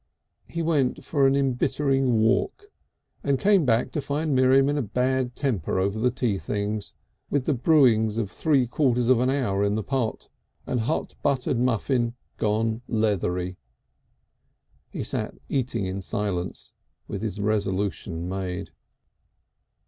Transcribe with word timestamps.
He 0.47 0.63
went 0.63 1.03
for 1.03 1.27
an 1.27 1.35
embittering 1.35 2.13
walk, 2.17 2.71
and 3.23 3.37
came 3.39 3.65
back 3.65 3.91
to 3.91 4.01
find 4.01 4.33
Miriam 4.33 4.67
in 4.67 4.75
a 4.79 4.81
bad 4.81 5.35
temper 5.35 5.77
over 5.77 5.99
the 5.99 6.09
tea 6.09 6.39
things, 6.39 6.95
with 7.29 7.45
the 7.45 7.53
brewings 7.53 8.17
of 8.17 8.31
three 8.31 8.65
quarters 8.65 9.09
of 9.09 9.19
an 9.19 9.29
hour 9.29 9.63
in 9.63 9.75
the 9.75 9.83
pot, 9.83 10.27
and 10.65 10.79
hot 10.79 11.13
buttered 11.21 11.59
muffin 11.59 12.15
gone 12.37 12.81
leathery. 12.87 13.57
He 14.89 15.03
sat 15.03 15.35
eating 15.49 15.85
in 15.85 16.01
silence 16.01 16.73
with 17.07 17.21
his 17.21 17.39
resolution 17.39 18.27
made. 18.27 18.71